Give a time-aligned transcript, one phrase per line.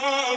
[0.00, 0.27] Oh.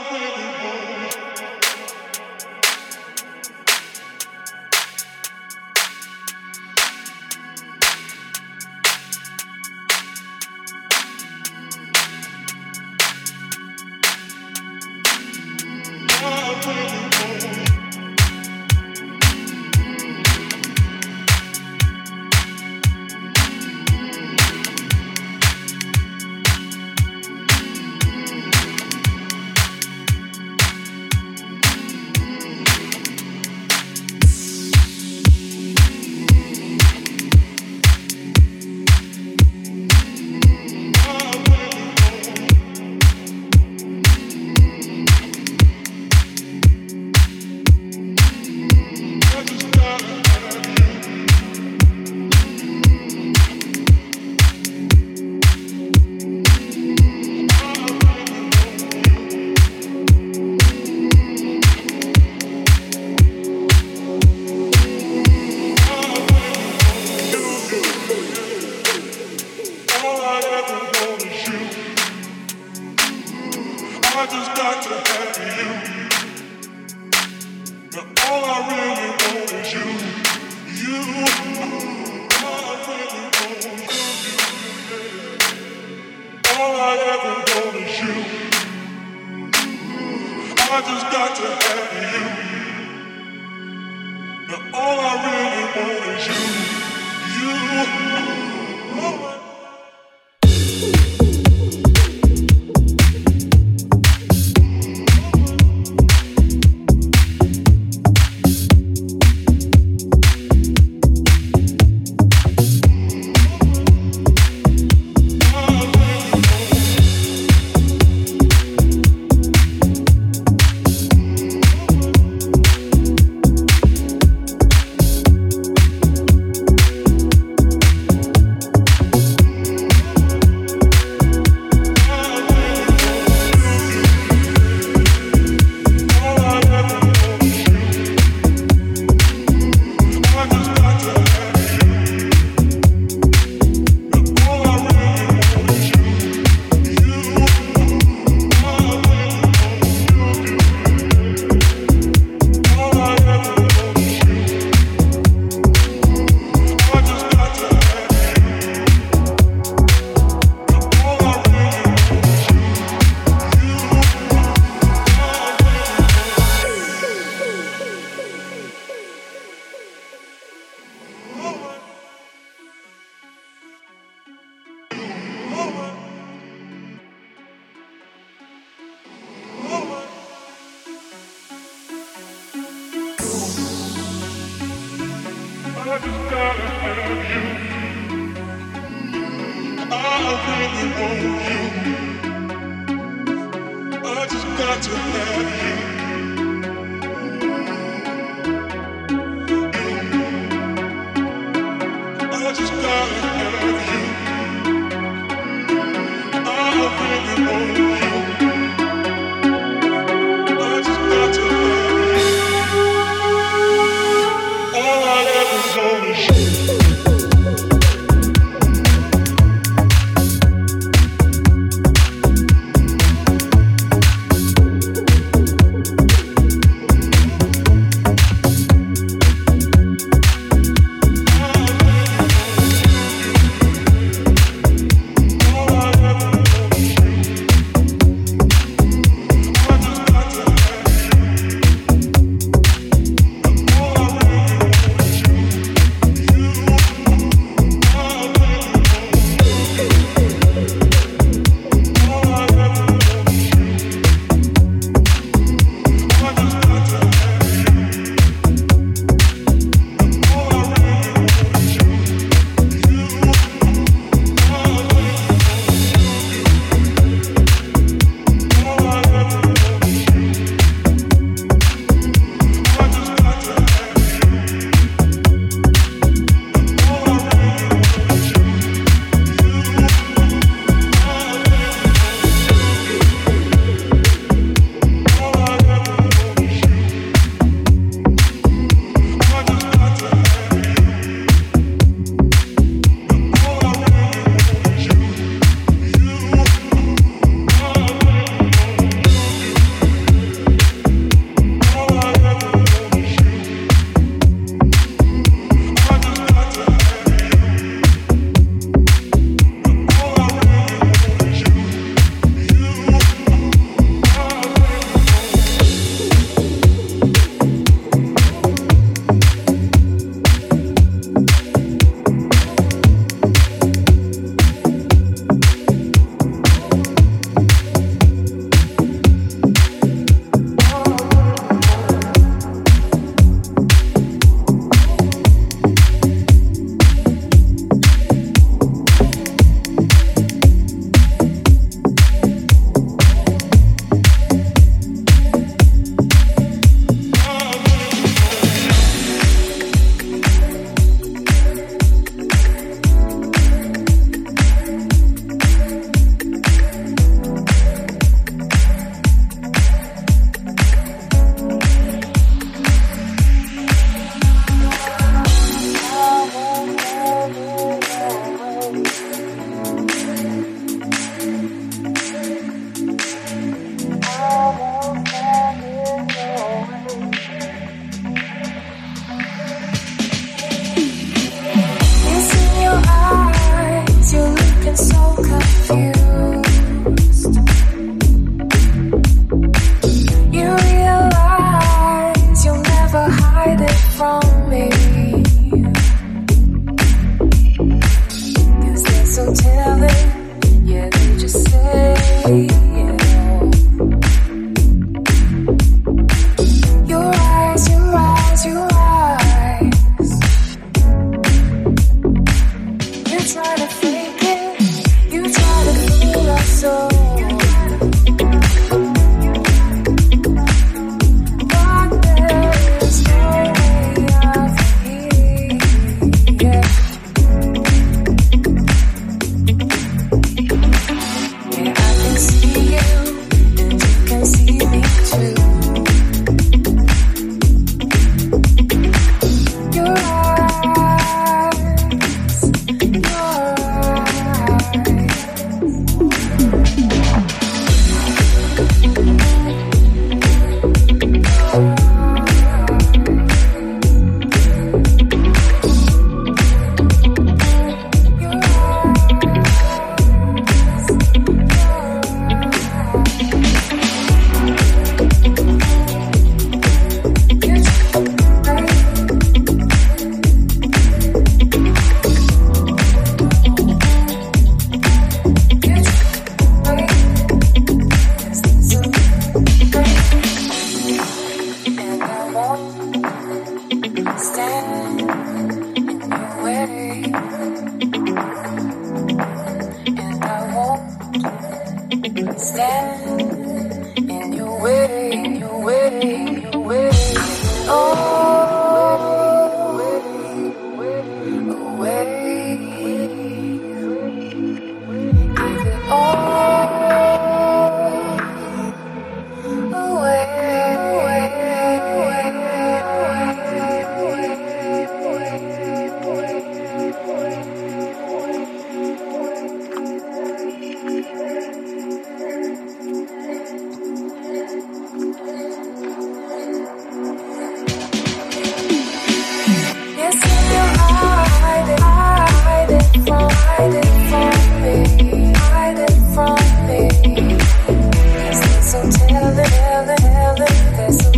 [207.34, 207.91] Oh,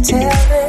[0.05, 0.64] tell me